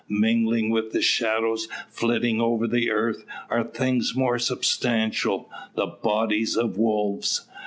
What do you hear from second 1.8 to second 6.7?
flitting over the earth, are things more substantial the bodies